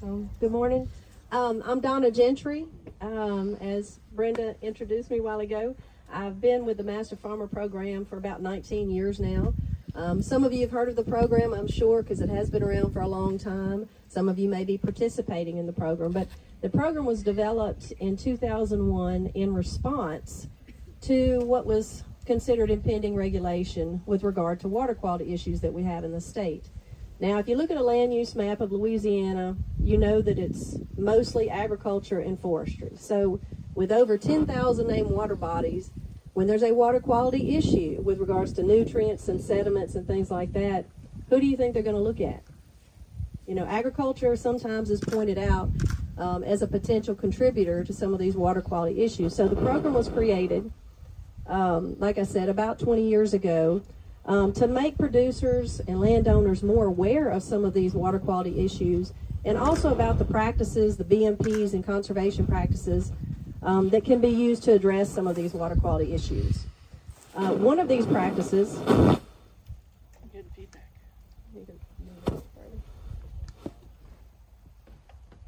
[0.00, 0.88] So, good morning.
[1.32, 2.66] Um, I'm Donna Gentry.
[3.00, 5.74] Um, as Brenda introduced me a while ago,
[6.12, 9.52] I've been with the Master Farmer Program for about 19 years now.
[9.96, 12.62] Um, some of you have heard of the program, I'm sure, because it has been
[12.62, 13.88] around for a long time.
[14.08, 16.28] Some of you may be participating in the program, but
[16.60, 20.46] the program was developed in 2001 in response
[21.00, 26.04] to what was considered impending regulation with regard to water quality issues that we have
[26.04, 26.66] in the state.
[27.20, 30.76] Now, if you look at a land use map of Louisiana, you know that it's
[30.96, 32.92] mostly agriculture and forestry.
[32.96, 33.40] So,
[33.74, 35.90] with over 10,000 named water bodies,
[36.34, 40.52] when there's a water quality issue with regards to nutrients and sediments and things like
[40.52, 40.86] that,
[41.28, 42.42] who do you think they're going to look at?
[43.46, 45.70] You know, agriculture sometimes is pointed out
[46.18, 49.34] um, as a potential contributor to some of these water quality issues.
[49.34, 50.70] So the program was created,
[51.46, 53.82] um, like I said, about 20 years ago
[54.28, 59.14] um, to make producers and landowners more aware of some of these water quality issues
[59.44, 63.10] and also about the practices, the BMPs and conservation practices
[63.62, 66.66] um, that can be used to address some of these water quality issues.
[67.34, 68.78] Uh, one of these practices.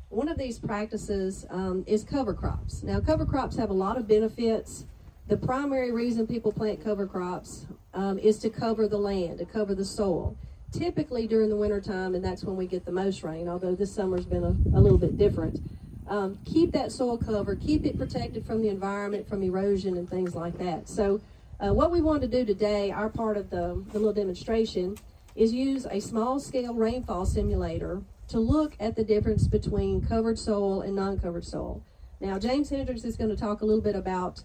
[0.09, 2.83] One of these practices um, is cover crops.
[2.83, 4.87] Now, cover crops have a lot of benefits.
[5.29, 9.75] The primary reason people plant cover crops um, is to cover the land, to cover
[9.75, 10.37] the soil.
[10.73, 14.25] Typically during the wintertime, and that's when we get the most rain, although this summer's
[14.25, 15.59] been a, a little bit different.
[16.07, 20.35] Um, keep that soil covered, keep it protected from the environment, from erosion and things
[20.35, 20.89] like that.
[20.89, 21.21] So
[21.59, 24.97] uh, what we want to do today, our part of the, the little demonstration,
[25.35, 30.83] is use a small scale rainfall simulator to look at the difference between covered soil
[30.83, 31.83] and non-covered soil.
[32.21, 34.43] Now, James Hendricks is going to talk a little bit about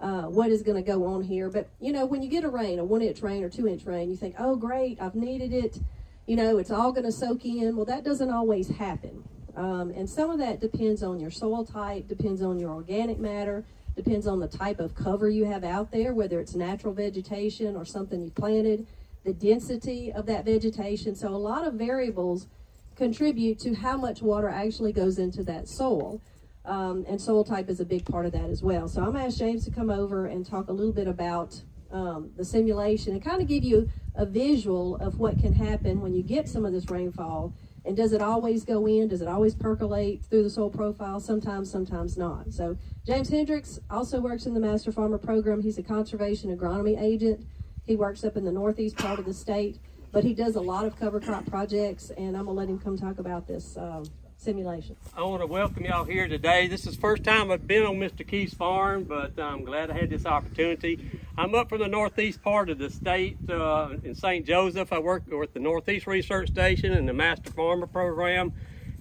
[0.00, 1.50] uh, what is going to go on here.
[1.50, 3.84] But, you know, when you get a rain, a one inch rain or two inch
[3.84, 5.78] rain, you think, oh, great, I've needed it.
[6.26, 7.76] You know, it's all going to soak in.
[7.76, 9.24] Well, that doesn't always happen.
[9.56, 13.64] Um, and some of that depends on your soil type, depends on your organic matter,
[13.94, 17.84] depends on the type of cover you have out there, whether it's natural vegetation or
[17.84, 18.86] something you planted,
[19.24, 21.14] the density of that vegetation.
[21.14, 22.48] So a lot of variables
[22.96, 26.20] contribute to how much water actually goes into that soil.
[26.64, 28.88] Um, and soil type is a big part of that as well.
[28.88, 31.60] So I'm going to ask James to come over and talk a little bit about
[31.90, 36.14] um, the simulation and kind of give you a visual of what can happen when
[36.14, 37.54] you get some of this rainfall.
[37.84, 39.08] And does it always go in?
[39.08, 41.20] Does it always percolate through the soil profile?
[41.20, 42.50] Sometimes, sometimes not.
[42.52, 45.60] So James Hendricks also works in the Master Farmer Program.
[45.60, 47.46] He's a conservation agronomy agent.
[47.84, 49.78] He works up in the northeast part of the state,
[50.12, 52.78] but he does a lot of cover crop projects, and I'm going to let him
[52.78, 54.02] come talk about this uh,
[54.44, 54.94] simulation.
[55.16, 56.68] I want to welcome y'all here today.
[56.68, 58.28] This is the first time I've been on Mr.
[58.28, 61.18] Key's farm, but I'm glad I had this opportunity.
[61.38, 64.44] I'm up from the northeast part of the state uh, in St.
[64.46, 64.92] Joseph.
[64.92, 68.52] I work with the Northeast Research Station and the Master Farmer Program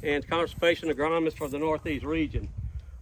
[0.01, 2.47] and Conservation Agronomist for the Northeast region.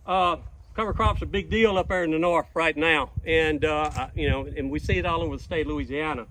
[0.07, 0.37] Uh,
[0.75, 4.07] cover crops are a big deal up there in the north right now, and uh,
[4.15, 6.25] you know, and we see it all over the state of Louisiana.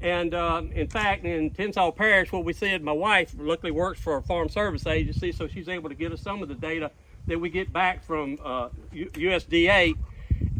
[0.00, 4.16] And uh, in fact, in Tensas Parish, what we said, my wife luckily works for
[4.16, 6.90] a farm service agency, so she's able to get us some of the data
[7.26, 9.94] that we get back from uh, USDA.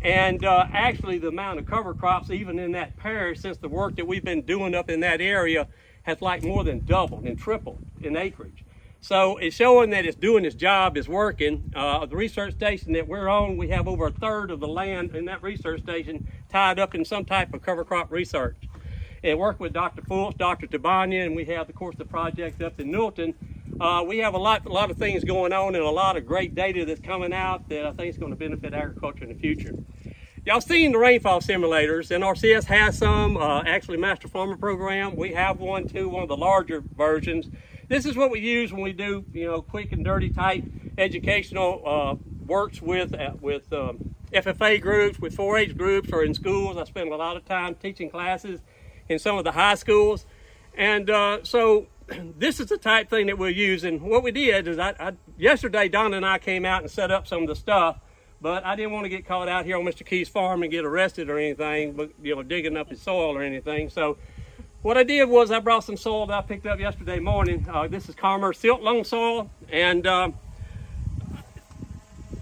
[0.03, 3.97] And uh, actually, the amount of cover crops, even in that parish, since the work
[3.97, 5.69] that we've been doing up in that area,
[6.05, 8.65] has like more than doubled and tripled in acreage.
[9.01, 11.71] So it's showing that it's doing its job, it's working.
[11.77, 15.15] Uh, the research station that we're on, we have over a third of the land
[15.15, 18.57] in that research station tied up in some type of cover crop research
[19.27, 20.03] and working with Dr.
[20.03, 20.69] Fultz, Dr.
[20.69, 23.35] Tabania, and we have, of course, the project up in Newellton.
[23.81, 26.25] Uh, we have a lot, a lot of things going on and a lot of
[26.25, 29.39] great data that's coming out that I think is going to benefit agriculture in the
[29.39, 29.75] future.
[30.45, 32.17] Y'all seen the rainfall simulators.
[32.17, 35.17] NRCS has some, uh, actually Master Farmer Program.
[35.17, 37.51] We have one too, one of the larger versions.
[37.89, 40.63] This is what we use when we do, you know, quick and dirty type
[40.97, 42.15] educational uh,
[42.47, 46.77] works with, uh, with um, FFA groups, with 4-H groups, or in schools.
[46.77, 48.61] I spend a lot of time teaching classes
[49.09, 50.27] in some of the high schools.
[50.77, 51.87] And uh, so
[52.39, 53.85] this is the type thing that we'll use.
[53.85, 57.11] And what we did is I, I, yesterday, Donna and I came out and set
[57.11, 57.99] up some of the stuff,
[58.41, 60.05] but I didn't want to get caught out here on Mr.
[60.05, 63.43] Key's farm and get arrested or anything, but you know, digging up his soil or
[63.43, 63.91] anything.
[63.91, 64.19] So
[64.83, 67.67] what I did was I brought some soil that I picked up yesterday morning.
[67.69, 70.31] Uh, this is Commerce Silt Loam soil, and uh,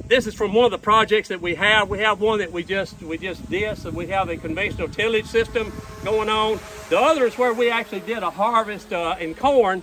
[0.06, 1.88] this is from one of the projects that we have.
[1.88, 5.26] We have one that we just we just did, so we have a conventional tillage
[5.26, 5.72] system
[6.04, 6.60] going on.
[6.90, 9.82] The other is where we actually did a harvest uh, in corn,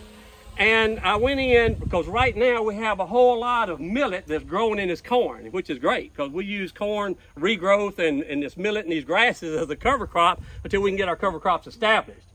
[0.57, 4.43] and I went in because right now we have a whole lot of millet that's
[4.43, 8.57] growing in this corn, which is great because we use corn regrowth and, and this
[8.57, 11.65] millet and these grasses as a cover crop until we can get our cover crops
[11.65, 12.27] established.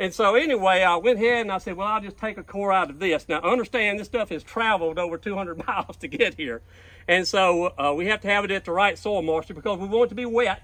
[0.00, 2.72] And so anyway, I went ahead and I said, well, I'll just take a core
[2.72, 3.28] out of this.
[3.28, 6.62] Now understand this stuff has traveled over 200 miles to get here.
[7.08, 9.88] And so uh, we have to have it at the right soil moisture because we
[9.88, 10.62] want it to be wet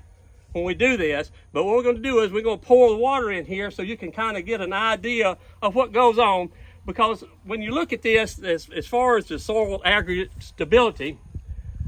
[0.52, 1.32] when we do this.
[1.52, 3.70] But what we're going to do is we're going to pour the water in here
[3.70, 6.50] so you can kind of get an idea of what goes on.
[6.86, 11.18] Because when you look at this, as, as far as the soil aggregate stability,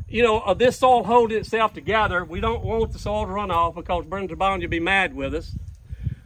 [0.08, 3.50] you know, of this soil holding itself together, we don't want the soil to run
[3.50, 5.54] off because Burns Bond will be mad with us.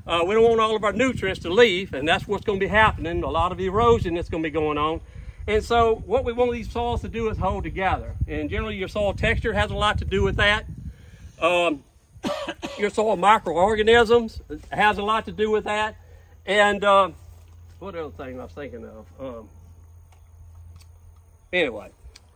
[0.07, 2.65] Uh, we don't want all of our nutrients to leave, and that's what's going to
[2.65, 3.23] be happening.
[3.23, 5.01] A lot of erosion that's going to be going on.
[5.47, 8.15] And so what we want these soils to do is hold together.
[8.29, 10.67] And generally your soil texture has a lot to do with that.
[11.41, 11.83] Um,
[12.79, 14.41] your soil microorganisms
[14.71, 15.97] has a lot to do with that.
[16.47, 17.11] And uh,
[17.79, 19.07] what other thing I was thinking of?
[19.19, 19.49] Um,
[21.53, 21.91] anyway,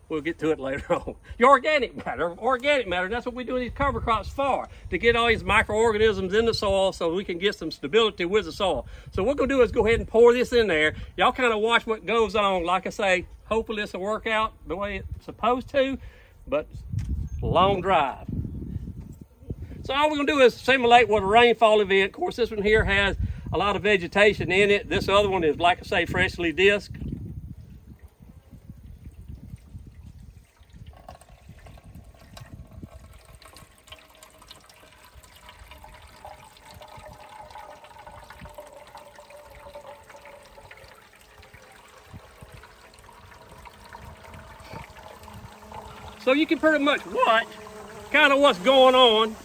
[0.09, 1.15] We'll get to it later on.
[1.39, 5.17] Your organic matter, organic matter, that's what we do these cover crops for, to get
[5.17, 8.87] all these microorganisms in the soil so we can get some stability with the soil.
[9.12, 10.95] So what we're gonna do is go ahead and pour this in there.
[11.17, 12.65] Y'all kind of watch what goes on.
[12.65, 15.99] Like I say, hopefully this will work out the way it's supposed to,
[16.47, 16.67] but
[17.41, 18.27] long drive.
[19.85, 22.06] So all we're gonna do is simulate what a rainfall event.
[22.06, 23.17] Of course, this one here has
[23.53, 24.89] a lot of vegetation in it.
[24.89, 26.97] This other one is, like I say, freshly disked.
[46.25, 47.47] So you can pretty much watch
[48.11, 49.37] kind of what's going on.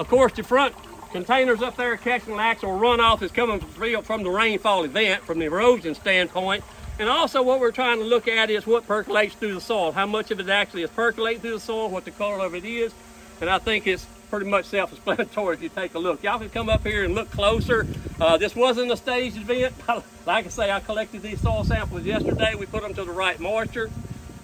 [0.00, 0.74] Of course, the front
[1.12, 5.44] containers up there catching the actual runoff is coming from the rainfall event, from the
[5.44, 6.64] erosion standpoint.
[6.98, 10.06] And also what we're trying to look at is what percolates through the soil, how
[10.06, 12.92] much of it actually is percolating through the soil, what the color of it is.
[13.40, 16.24] And I think it's pretty much self-explanatory if you take a look.
[16.24, 17.86] Y'all can come up here and look closer.
[18.18, 19.74] Uh, this wasn't a staged event.
[20.26, 22.56] like I say, I collected these soil samples yesterday.
[22.56, 23.90] We put them to the right moisture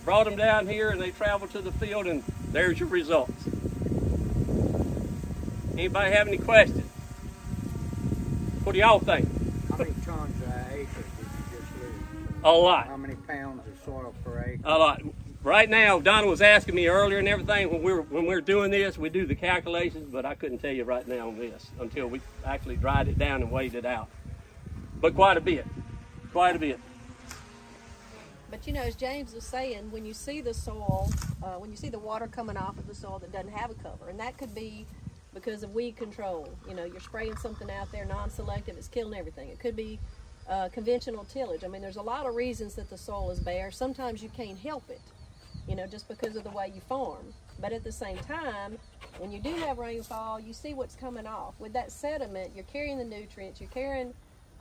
[0.05, 3.47] brought them down here and they traveled to the field and there's your results.
[5.73, 6.89] Anybody have any questions?
[8.65, 9.29] What do y'all think?
[9.71, 12.35] How many tons an acre did you just lose?
[12.45, 12.87] A lot.
[12.87, 14.61] How many pounds of soil per acre?
[14.65, 15.03] A lot.
[15.43, 18.41] Right now, Donna was asking me earlier and everything when we were when we were
[18.41, 21.69] doing this, we do the calculations, but I couldn't tell you right now on this
[21.81, 24.09] until we actually dried it down and weighed it out.
[25.01, 25.67] But quite a bit,
[26.33, 26.79] quite a bit.
[28.53, 31.11] But you know, as James was saying, when you see the soil,
[31.43, 33.75] uh, when you see the water coming off of the soil that doesn't have a
[33.75, 34.85] cover, and that could be
[35.33, 36.47] because of weed control.
[36.69, 39.49] You know, you're spraying something out there non-selective, it's killing everything.
[39.49, 39.99] It could be
[40.51, 41.65] uh, conventional tillage.
[41.65, 43.71] I mean, there's a lot of reasons that the soil is bare.
[43.71, 45.01] Sometimes you can't help it,
[45.67, 47.33] you know, just because of the way you farm.
[47.59, 48.77] But at the same time,
[49.17, 51.55] when you do have rainfall, you see what's coming off.
[51.59, 54.13] With that sediment, you're carrying the nutrients, you're carrying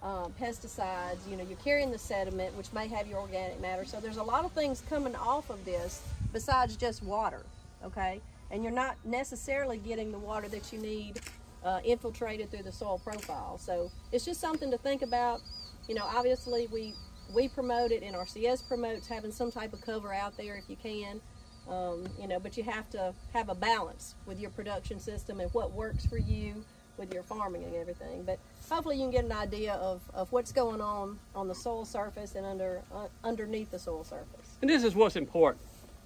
[0.04, 3.86] um, pesticides, you know, you're carrying the sediment, which may have your organic matter.
[3.86, 6.02] So there's a lot of things coming off of this
[6.34, 7.46] besides just water,
[7.84, 8.20] okay?
[8.50, 11.20] And you're not necessarily getting the water that you need
[11.64, 13.60] uh, infiltrated through the soil profile.
[13.60, 15.42] So it's just something to think about.
[15.88, 16.94] You know, obviously we
[17.34, 21.22] we promote it, NRCS promotes having some type of cover out there if you can.
[21.70, 25.54] Um, you know, but you have to have a balance with your production system and
[25.54, 26.66] what works for you
[27.02, 28.24] with your farming and everything.
[28.24, 28.40] But
[28.70, 32.36] hopefully you can get an idea of, of what's going on on the soil surface
[32.36, 34.56] and under uh, underneath the soil surface.
[34.62, 35.66] And this is what's important,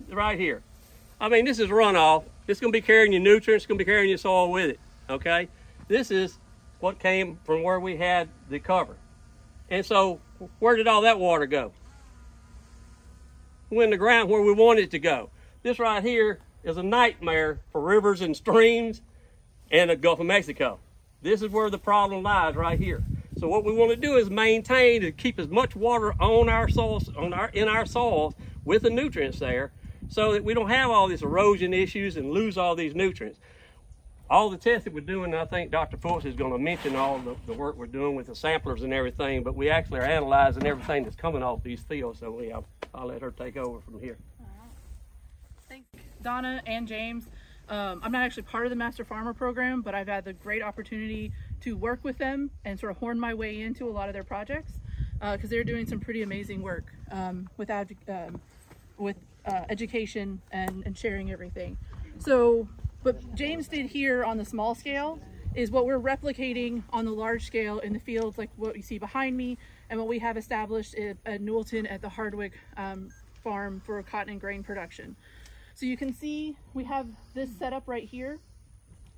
[0.10, 0.64] right here.
[1.22, 2.24] I mean, this is runoff.
[2.48, 3.64] It's going to be carrying your nutrients.
[3.64, 4.80] It's going to be carrying your soil with it.
[5.10, 5.50] Okay,
[5.88, 6.40] this is
[6.80, 8.96] what came from where we had the cover.
[9.70, 10.20] And so,
[10.60, 11.74] where did all that water go?
[13.70, 15.30] Went in the ground where we want it to go.
[15.62, 19.02] This right here is a nightmare for rivers and streams
[19.72, 20.80] and the Gulf of Mexico.
[21.26, 23.04] This is where the problem lies right here.
[23.40, 26.70] So what we want to do is maintain and keep as much water on our
[26.70, 29.72] soils, on our in our soils with the nutrients there,
[30.08, 33.40] so that we don't have all these erosion issues and lose all these nutrients.
[34.30, 35.98] All the tests that we're doing, I think Dr.
[35.98, 38.94] Fultz is going to mention all the, the, work we're doing with the samplers and
[38.94, 42.20] everything, but we actually are analyzing everything that's coming off these fields.
[42.20, 44.18] So we, I'll, I'll let her take over from here.
[46.22, 47.28] Donna and James.
[47.68, 50.62] Um, I'm not actually part of the Master Farmer program, but I've had the great
[50.62, 51.32] opportunity
[51.62, 54.24] to work with them and sort of horn my way into a lot of their
[54.24, 54.74] projects
[55.20, 58.40] because uh, they're doing some pretty amazing work um, with, um,
[58.98, 61.78] with uh, education and, and sharing everything.
[62.20, 62.68] So
[63.02, 65.20] what James did here on the small scale
[65.56, 69.00] is what we're replicating on the large scale in the fields like what you see
[69.00, 69.58] behind me
[69.90, 73.10] and what we have established at, at Newellton at the Hardwick um,
[73.44, 75.16] farm for cotton and grain production.
[75.76, 78.40] So you can see we have this set up right here.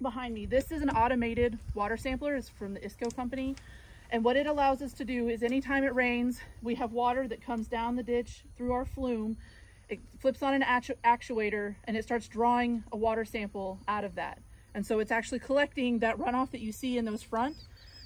[0.01, 2.35] behind me, this is an automated water sampler.
[2.35, 3.55] It's from the ISCO company.
[4.09, 7.41] And what it allows us to do is anytime it rains, we have water that
[7.45, 9.37] comes down the ditch through our flume.
[9.87, 14.15] It flips on an actu- actuator and it starts drawing a water sample out of
[14.15, 14.39] that.
[14.73, 17.55] And so it's actually collecting that runoff that you see in those front.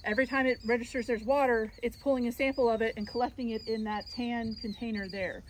[0.03, 3.65] Every time it registers there's water, it's pulling a sample of it and collecting it
[3.67, 5.43] in that tan container there.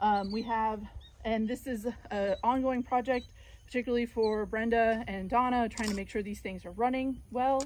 [0.00, 0.80] Um, we have,
[1.26, 3.26] and this is an ongoing project,
[3.66, 7.64] particularly for Brenda and Donna, trying to make sure these things are running well.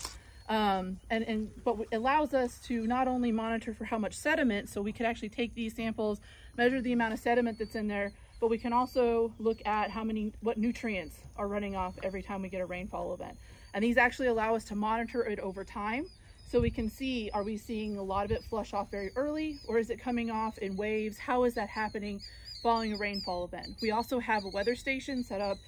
[0.49, 4.81] Um, and, and but allows us to not only monitor for how much sediment, so
[4.81, 6.21] we could actually take these samples,
[6.57, 10.03] measure the amount of sediment that's in there, but we can also look at how
[10.03, 13.37] many, what nutrients are running off every time we get a rainfall event.
[13.75, 16.07] And these actually allow us to monitor it over time.
[16.51, 19.59] So we can see, are we seeing a lot of it flush off very early
[19.69, 21.19] or is it coming off in waves?
[21.19, 22.21] How is that happening
[22.63, 23.77] following a rainfall event?
[23.81, 25.59] We also have a weather station set up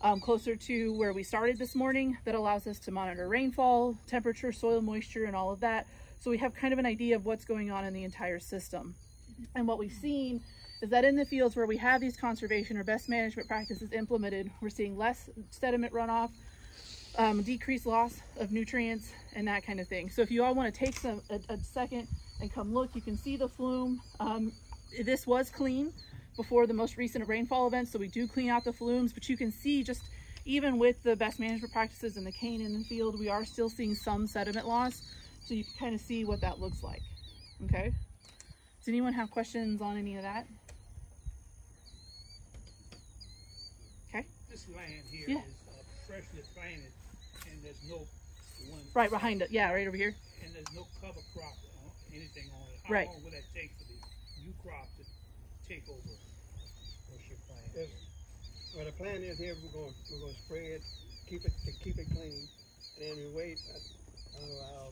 [0.00, 4.52] um, closer to where we started this morning that allows us to monitor rainfall, temperature,
[4.52, 5.86] soil moisture, and all of that.
[6.20, 8.94] So we have kind of an idea of what's going on in the entire system.
[9.54, 10.40] And what we've seen
[10.80, 14.50] is that in the fields where we have these conservation or best management practices implemented,
[14.60, 16.30] we're seeing less sediment runoff,
[17.16, 20.08] um, decreased loss of nutrients, and that kind of thing.
[20.10, 22.06] So if you all want to take some a, a second
[22.40, 24.00] and come look, you can see the flume.
[24.20, 24.52] Um,
[25.04, 25.92] this was clean
[26.38, 29.36] before the most recent rainfall events, so we do clean out the flumes, but you
[29.36, 30.02] can see just
[30.46, 33.68] even with the best management practices and the cane in the field, we are still
[33.68, 35.02] seeing some sediment loss.
[35.44, 37.02] So you can kind of see what that looks like.
[37.64, 37.90] Okay.
[38.78, 40.46] Does anyone have questions on any of that?
[44.08, 44.24] Okay.
[44.48, 45.38] This land here Yeah.
[45.38, 45.72] is uh,
[46.06, 46.92] freshly planted,
[47.50, 48.06] and there's no
[48.70, 48.80] one.
[48.94, 49.50] Right behind it.
[49.50, 50.14] Yeah, right over here.
[50.44, 52.80] And there's no cover crop or anything on it.
[52.84, 53.08] How Right.
[53.08, 53.98] long will that take for the
[54.44, 55.02] new crop to
[55.68, 56.00] take over?
[57.12, 57.68] What's your plan?
[57.76, 57.90] Yes.
[58.74, 60.82] Well, the plan is here, we're gonna, we're gonna spray it,
[61.28, 62.48] keep it, to keep it clean,
[62.96, 64.86] and then we wait, I don't know, how,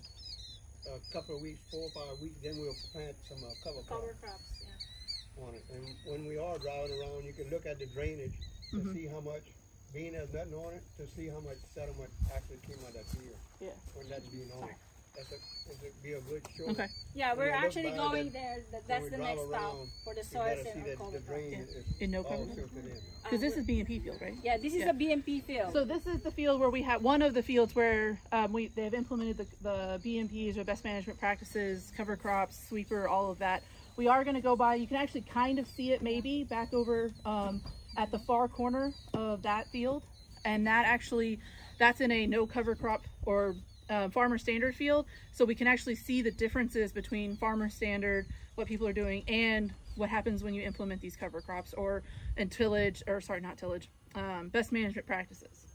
[0.97, 4.05] a couple of weeks, four or five weeks, then we'll plant some, uh, cover crop
[4.21, 5.45] crops, yeah.
[5.45, 5.65] on it.
[5.73, 8.37] And when we are driving around, you can look at the drainage
[8.73, 8.95] to Mhm.
[8.95, 9.45] see how much,
[9.93, 13.09] being has nothing on it, to see how much sediment actually came out of that
[13.13, 13.77] field Yeah.
[13.95, 14.77] when that's being on it.
[15.17, 16.65] That's a, it'd be a good show.
[16.71, 16.87] Okay.
[17.15, 20.59] Yeah, we're actually going that- there, that, that's the next stop for the You soils
[20.59, 21.69] better and see our that cover the drain crop.
[21.69, 22.45] is In no all cover?
[22.47, 22.99] filtered in.
[23.25, 24.35] Because this is BMP field, right?
[24.45, 24.91] Yeah, this is Yeah.
[24.91, 25.73] a BMP field.
[25.73, 28.69] So this is the field where we have one of the fields where um, we
[28.69, 33.63] they've implemented the, the BMPs or best management practices, cover crops, sweeper, all of that.
[33.97, 34.75] We are going to go by.
[34.75, 37.63] You can actually kind of see it maybe back over um,
[37.97, 40.03] at the far corner of that field,
[40.45, 41.41] and that actually
[41.79, 43.55] that's in a no cover crop or
[43.91, 45.07] uh, farmer standard field.
[45.33, 49.73] So we can actually see the differences between farmer standard, what people are doing, and
[49.97, 52.03] what happens when you implement these cover crops or
[52.37, 55.67] in tillage or sorry, not tillage, um, best management practices.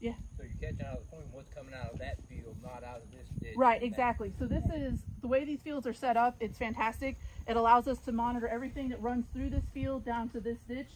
[0.00, 0.14] Yeah.
[0.38, 3.02] So you're catching out of the point what's coming out of that field, not out
[3.02, 3.54] of this ditch.
[3.54, 4.32] Right, and exactly.
[4.38, 6.36] So this is the way these fields are set up.
[6.40, 7.18] It's fantastic.
[7.46, 10.88] It allows us to monitor everything that runs through this field down to this ditch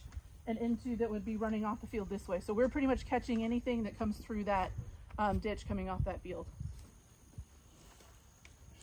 [0.47, 2.39] and into that would be running off the field this way.
[2.39, 4.71] So we're pretty much catching anything that comes through that
[5.17, 6.45] um, ditch coming off that field.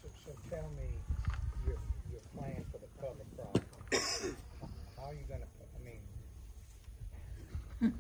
[0.03, 0.89] So, so tell me
[1.65, 1.77] your,
[2.11, 3.59] your plan for the cover crop.
[4.99, 6.01] How are you gonna, put- I mean,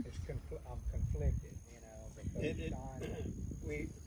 [0.05, 3.01] it's confl- I'm conflicted, you know, It- because it- Don,
[3.67, 3.87] we,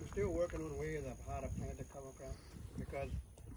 [0.00, 2.34] we're still working on ways of how to plant the cover crop,
[2.78, 3.10] because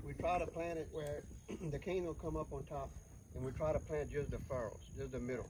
[0.05, 1.23] we try to plant it where
[1.71, 2.89] the cane will come up on top,
[3.35, 5.49] and we try to plant just the furrows, just the middles,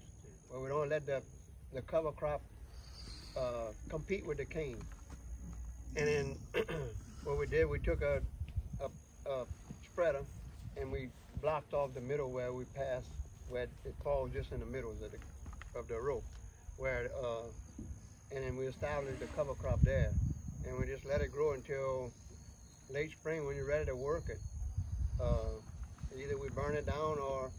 [0.50, 1.22] where we don't let the,
[1.74, 2.42] the cover crop,
[3.38, 4.78] uh, compete with the cane.
[5.96, 6.38] And then,
[7.24, 8.22] what we did, we took a,
[8.80, 9.46] a, a
[9.92, 10.24] spreader,
[10.78, 11.10] and we
[11.42, 13.08] blocked off the middle where we passed,
[13.50, 16.24] where it falls just in the middle of the, of the row,
[16.78, 17.44] where, uh,
[18.34, 20.12] and then we established the cover crop there.
[20.66, 22.12] And we just let it grow until
[22.94, 24.40] late spring when you're ready to work it.
[25.20, 25.60] Uh,
[26.16, 27.52] either we burn it down or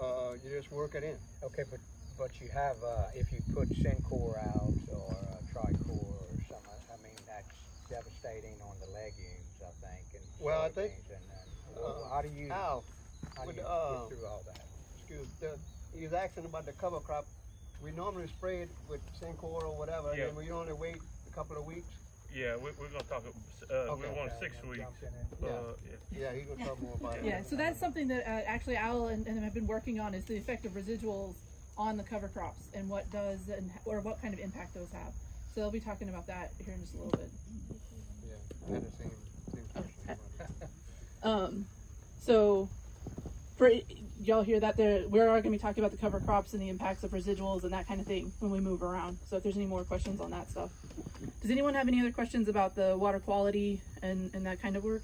[0.00, 1.16] uh, you just work it in.
[1.42, 1.80] okay, but,
[2.18, 6.96] but you have, uh, if you put Sencor out or uh, Tricor or something, I
[7.02, 7.54] mean, that's
[7.90, 12.14] devastating on the legumes, I think, and Well, I think, soybeans and, then well, uh,
[12.14, 12.84] how do you, Al,
[13.36, 14.66] how do you uh, get through all that?
[14.98, 15.58] excuse the,
[15.96, 17.26] he was asking about the cover crop.
[17.82, 20.28] We normally spray it with Sencor or whatever, Yeah.
[20.28, 21.92] and we only wait a couple of weeks.
[22.34, 23.22] Yeah, we, we're gonna talk,
[23.70, 24.08] uh, Okay.
[24.10, 24.82] we want six weeks.
[24.82, 25.08] jumping.
[25.42, 25.52] Uh, Yeah.
[26.10, 26.32] yeah.
[26.32, 27.24] Yeah, gonna talk more about it.
[27.24, 30.24] Yeah, so that's something that uh, actually Al and, and I've been working on is
[30.24, 31.34] the effect of residuals
[31.78, 35.12] on the cover crops and what does and or what kind of impact those have.
[35.54, 37.30] So they'll be talking about that here in just a little bit.
[38.26, 38.34] Yeah,
[38.68, 39.10] I had same,
[39.54, 40.18] same question.
[41.22, 41.64] Um,
[42.20, 42.68] so
[43.56, 43.70] for
[44.20, 46.62] y'all hear that there we are going to be talking about the cover crops and
[46.62, 49.18] the impacts of residuals and that kind of thing when we move around.
[49.26, 50.70] So if there's any more questions on that stuff.
[51.42, 54.84] Does anyone have any other questions about the water quality and, and that kind of
[54.84, 55.02] work?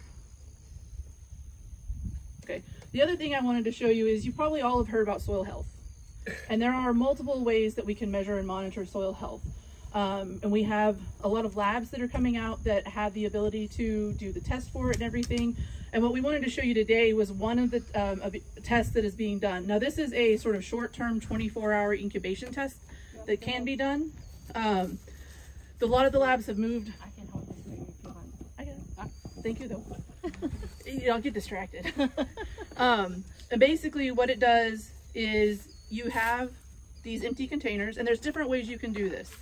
[2.45, 2.63] Okay.
[2.93, 5.23] The other thing I wanted to show you is you probably all have heard about
[5.23, 5.67] soil health.
[6.49, 9.43] And there are multiple ways that we can measure and monitor soil health.
[9.93, 13.27] Um, and we have a lot of labs that are coming out that have the
[13.27, 15.57] ability to do the test for it and everything.
[15.93, 18.93] And what we wanted to show you today was one of the um, of tests
[18.95, 19.67] that is being done.
[19.67, 22.77] Now, this is a sort of short-term 24-hour incubation test
[23.27, 24.13] that can be done.
[24.55, 24.99] Um,
[25.83, 26.93] a lot of the labs have moved.
[27.01, 28.19] I can hold this if you want.
[28.59, 28.77] I it.
[28.99, 29.07] Ah,
[29.43, 29.85] Thank you, though.
[31.13, 31.93] I'll get distracted.
[32.77, 36.51] um, and basically, what it does is you have
[37.03, 39.35] these empty containers, and there's different ways you can do this.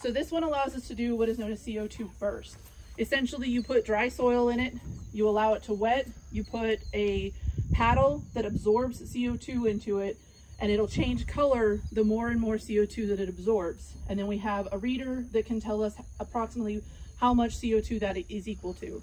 [0.00, 2.56] So this one allows us to do what is known as CO2 burst.
[2.98, 4.74] Essentially, you put dry soil in it,
[5.12, 7.32] you allow it to wet, you put a
[7.72, 10.16] paddle that absorbs CO2 into it,
[10.60, 13.94] and it'll change color the more and more CO2 that it absorbs.
[14.08, 16.80] And then we have a reader that can tell us approximately
[17.16, 19.02] how much CO2 that is equal to.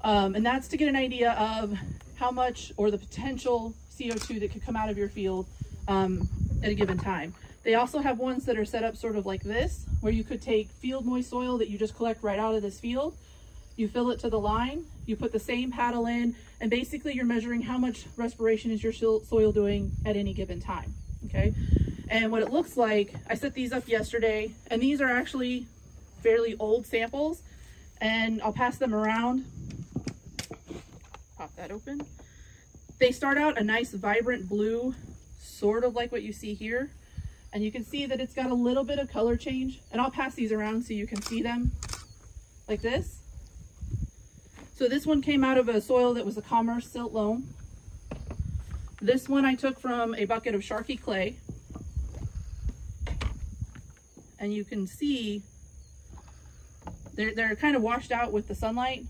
[0.00, 1.76] Um, and that's to get an idea of
[2.16, 5.46] how much or the potential CO2 that could come out of your field
[5.88, 6.26] um,
[6.62, 7.34] at a given time.
[7.64, 10.42] They also have ones that are set up sort of like this, where you could
[10.42, 13.16] take field moist soil that you just collect right out of this field,
[13.76, 17.24] you fill it to the line, you put the same paddle in, and basically you're
[17.24, 20.92] measuring how much respiration is your soil doing at any given time.
[21.26, 21.54] Okay,
[22.08, 25.66] and what it looks like, I set these up yesterday, and these are actually
[26.20, 27.42] fairly old samples,
[28.00, 29.44] and I'll pass them around.
[31.38, 32.04] Pop that open.
[32.98, 34.94] They start out a nice vibrant blue,
[35.40, 36.90] sort of like what you see here.
[37.52, 39.80] And you can see that it's got a little bit of color change.
[39.92, 41.72] And I'll pass these around so you can see them
[42.66, 43.18] like this.
[44.74, 47.54] So this one came out of a soil that was a commerce silt loam.
[49.02, 51.36] This one I took from a bucket of Sharkey clay.
[54.38, 55.42] And you can see
[57.14, 59.04] they're, they're kind of washed out with the sunlight.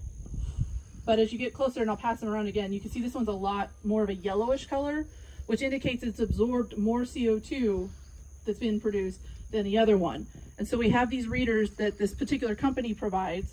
[1.04, 3.14] But as you get closer, and I'll pass them around again, you can see this
[3.14, 5.06] one's a lot more of a yellowish color,
[5.46, 7.88] which indicates it's absorbed more CO2
[8.44, 10.26] that's been produced than the other one.
[10.58, 13.52] And so we have these readers that this particular company provides.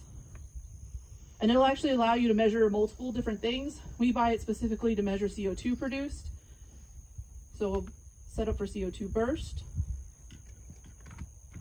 [1.42, 3.80] And it'll actually allow you to measure multiple different things.
[3.98, 6.28] We buy it specifically to measure CO2 produced.
[7.58, 7.88] So we'll
[8.30, 9.64] set up for CO2 burst.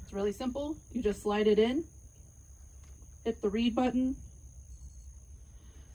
[0.02, 0.76] It's really simple.
[0.92, 1.84] You just slide it in,
[3.24, 4.16] hit the read button.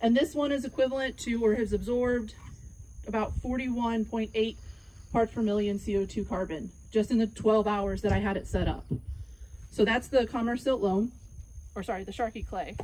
[0.01, 2.35] And this one is equivalent to or has absorbed
[3.07, 4.57] about 41.8
[5.13, 8.67] parts per million CO2 carbon just in the 12 hours that I had it set
[8.67, 8.85] up.
[9.71, 11.11] So that's the Commerce Silt Loam,
[11.75, 12.75] or sorry, the Sharkey Clay.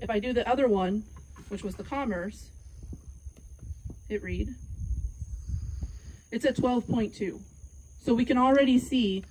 [0.00, 1.02] If I do the other one,
[1.48, 2.50] which was the Commerce,
[4.08, 4.48] hit read,
[6.30, 7.40] it's at 12.2.
[8.00, 9.24] So we can already see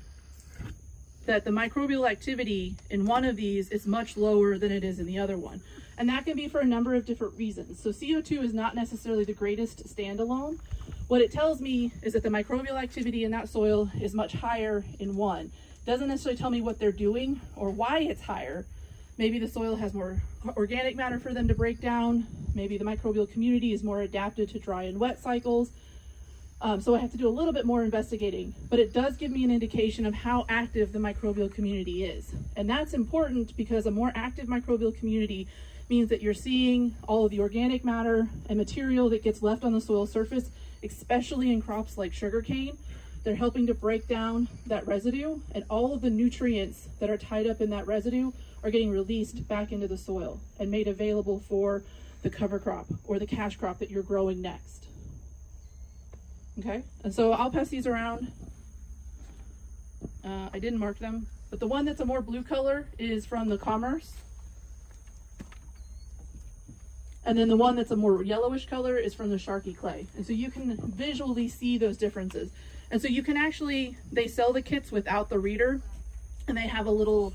[1.25, 5.05] that the microbial activity in one of these is much lower than it is in
[5.05, 5.61] the other one.
[5.97, 7.81] And that can be for a number of different reasons.
[7.81, 10.59] So CO2 is not necessarily the greatest standalone.
[11.07, 14.85] What it tells me is that the microbial activity in that soil is much higher
[14.99, 15.51] in one.
[15.85, 18.65] Doesn't necessarily tell me what they're doing or why it's higher.
[19.17, 20.21] Maybe the soil has more
[20.55, 22.25] organic matter for them to break down.
[22.55, 25.71] Maybe the microbial community is more adapted to dry and wet cycles.
[26.61, 29.31] Um, so I have to do a little bit more investigating, but it does give
[29.31, 32.33] me an indication of how active the microbial community is.
[32.55, 35.49] And that's important because a more active microbial community
[35.89, 39.73] means that you're seeing all of the organic matter and material that gets left on
[39.73, 40.49] the soil surface,
[40.83, 42.77] especially in crops like sugarcane.
[43.23, 47.47] They're helping to break down that residue, and all of the nutrients that are tied
[47.47, 48.31] up in that residue
[48.63, 51.83] are getting released back into the soil and made available for
[52.21, 54.87] the cover crop or the cash crop that you're growing next.
[56.59, 58.31] Okay, and so I'll pass these around.
[60.23, 63.49] Uh, I didn't mark them, but the one that's a more blue color is from
[63.49, 64.13] the Commerce.
[67.25, 70.07] And then the one that's a more yellowish color is from the Sharkey clay.
[70.15, 72.51] And so you can visually see those differences.
[72.91, 75.81] And so you can actually, they sell the kits without the reader
[76.47, 77.33] and they have a little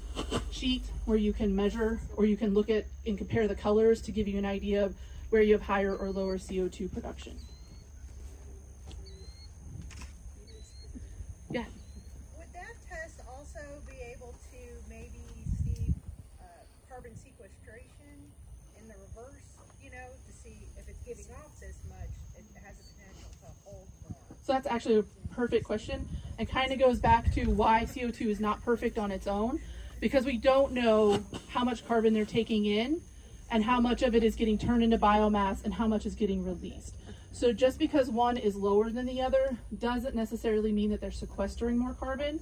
[0.50, 4.12] sheet where you can measure or you can look at and compare the colors to
[4.12, 4.94] give you an idea of
[5.30, 7.38] where you have higher or lower CO2 production.
[11.50, 11.64] Yeah.
[12.36, 15.24] Would that test also be able to maybe
[15.64, 15.92] see
[16.40, 16.44] uh,
[16.88, 18.14] carbon sequestration
[18.78, 19.48] in the reverse,
[19.82, 23.48] you know, to see if it's giving off this much, it has a potential to
[23.64, 24.37] hold more?
[24.48, 25.02] So that's actually a
[25.34, 26.08] perfect question
[26.38, 29.60] and kind of goes back to why CO2 is not perfect on its own
[30.00, 33.02] because we don't know how much carbon they're taking in
[33.50, 36.46] and how much of it is getting turned into biomass and how much is getting
[36.46, 36.94] released.
[37.30, 41.76] So just because one is lower than the other doesn't necessarily mean that they're sequestering
[41.76, 42.40] more carbon.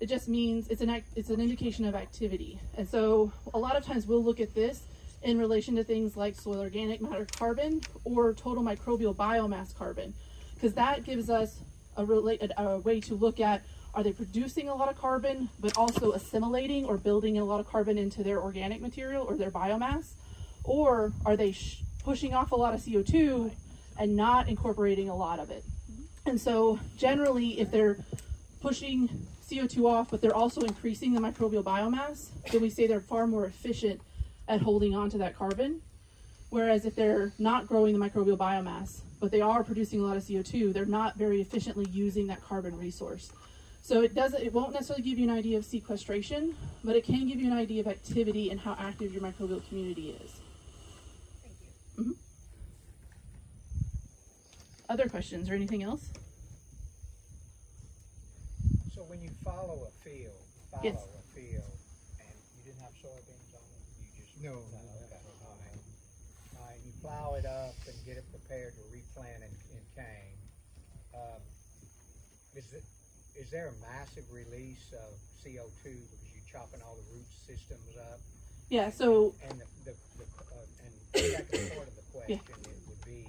[0.00, 2.58] It just means it's an it's an indication of activity.
[2.78, 4.84] And so a lot of times we'll look at this
[5.22, 10.14] in relation to things like soil organic matter carbon or total microbial biomass carbon
[10.54, 11.58] because that gives us
[11.96, 13.62] a, relate, a way to look at
[13.94, 17.68] are they producing a lot of carbon but also assimilating or building a lot of
[17.68, 20.14] carbon into their organic material or their biomass?
[20.64, 23.52] Or are they sh- pushing off a lot of CO2
[23.98, 25.62] and not incorporating a lot of it?
[26.26, 27.98] And so generally if they're
[28.60, 29.08] pushing
[29.48, 33.44] CO2 off but they're also increasing the microbial biomass then we say they're far more
[33.44, 34.00] efficient
[34.48, 35.80] at holding on to that carbon.
[36.50, 40.22] Whereas if they're not growing the microbial biomass but they are producing a lot of
[40.22, 43.32] CO2 they're not very efficiently using that carbon resource
[43.84, 47.28] so it doesn't it won't necessarily give you an idea of sequestration, but it can
[47.28, 50.40] give you an idea of activity and how active your microbial community is.
[51.42, 52.04] Thank you.
[52.04, 52.12] hmm
[54.88, 56.12] Other questions or anything else?
[58.94, 60.32] So when you follow a field,
[60.72, 60.96] follow Yes.
[60.96, 61.76] a field,
[62.24, 65.46] and you didn't have soybeans on it, you just No, okay, no, okay, no.
[65.46, 65.80] all right.
[66.56, 68.84] All right, you plow it up and get it prepared to
[69.14, 70.38] replant in, in cane.
[71.14, 71.40] Um,
[72.56, 72.82] is it
[73.38, 75.10] is there a massive release of
[75.42, 78.20] CO two because you're chopping all the root systems up?
[78.70, 82.78] Yeah, so And the, the, the uh, and the second part of the question it
[82.88, 83.26] would be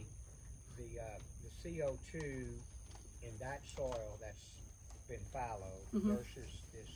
[0.78, 2.46] the uh, the CO two
[3.26, 4.46] in that soil that's
[5.10, 6.18] been fallow Mhm.
[6.18, 6.90] versus this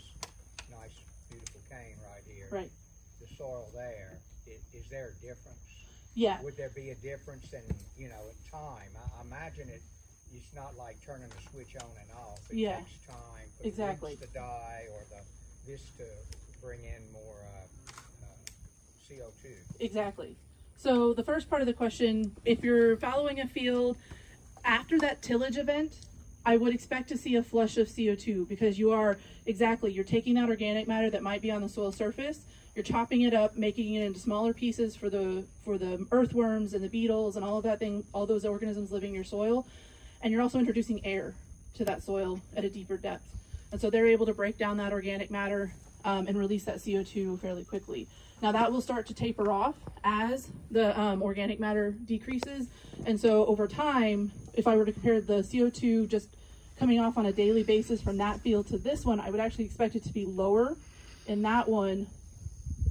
[0.69, 0.93] nice
[1.29, 2.47] beautiful cane right here.
[2.51, 2.69] right.
[3.21, 5.59] The soil there, is, is there a difference?
[6.15, 6.41] Yeah.
[6.41, 7.61] Would there be a difference in
[7.97, 8.89] you know in time?
[8.95, 9.81] I, I imagine it.
[10.33, 12.39] It's not like turning the switch on and off.
[12.49, 12.77] It Yeah.
[12.77, 14.15] takes time for Exactly.
[14.15, 15.21] the to die or the
[15.71, 16.05] this to
[16.61, 17.93] bring in more uh,
[18.23, 18.27] uh,
[19.07, 19.55] CO two.
[19.79, 20.35] Exactly.
[20.77, 23.97] So the first part of the question, if you're following a field
[24.63, 25.99] after that tillage event,
[26.45, 30.35] I would expect to see a flush of CO2 because you are exactly you're taking
[30.35, 32.45] that organic matter that might be on the soil surface,
[32.79, 36.81] you're chopping it up, making it into smaller pieces for the for the earthworms and
[36.81, 39.67] the beetles and all of that thing, all those organisms living in your soil,
[40.21, 41.33] and you're also introducing air
[41.73, 43.35] to that soil at a deeper depth,
[43.73, 45.73] and so they're able to break down that organic matter
[46.05, 48.07] um, and release that CO2 fairly quickly.
[48.41, 52.67] Now that will start to taper off as the um, organic matter decreases,
[53.05, 56.29] and so over time, if I were to compare the CO2 just
[56.77, 59.65] coming off on a daily basis from that field to this one, I would actually
[59.65, 60.77] expect it to be lower
[61.27, 62.07] in that one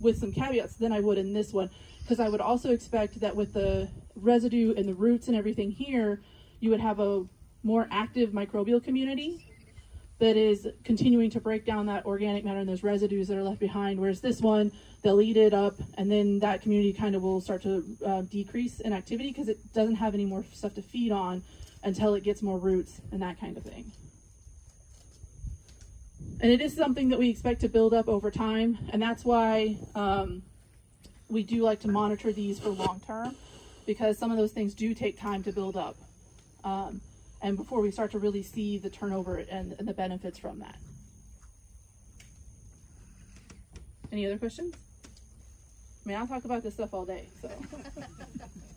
[0.00, 1.70] with some caveats than I would in this one,
[2.02, 6.20] because I would also expect that with the residue and the roots and everything here,
[6.60, 7.24] you would have a
[7.62, 9.44] more active microbial community
[10.18, 13.60] that is continuing to break down that organic matter and those residues that are left
[13.60, 14.00] behind.
[14.00, 17.62] Whereas this one, they'll eat it up, and then that community kind of will start
[17.62, 21.42] to uh, decrease in activity because it doesn't have any more stuff to feed on
[21.84, 23.92] until it gets more roots and that kind of thing.
[26.40, 29.76] And it is something that we expect to build up over time, and that's why
[29.94, 30.42] um,
[31.28, 33.34] we do like to monitor these for long term
[33.86, 35.96] because some of those things do take time to build up.
[36.62, 37.00] Um,
[37.40, 40.76] and before we start to really see the turnover and, and the benefits from that.
[44.12, 44.74] Any other questions?
[46.04, 47.50] I mean, I'll talk about this stuff all day, so.